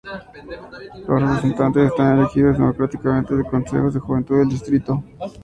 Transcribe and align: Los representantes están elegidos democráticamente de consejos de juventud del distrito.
Los 1.07 1.21
representantes 1.21 1.85
están 1.91 2.17
elegidos 2.17 2.57
democráticamente 2.57 3.35
de 3.35 3.43
consejos 3.43 3.93
de 3.93 3.99
juventud 3.99 4.39
del 4.39 4.49
distrito. 4.49 5.03